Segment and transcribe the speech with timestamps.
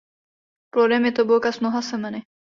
[0.73, 2.25] Plodem je tobolka s mnoha semeny.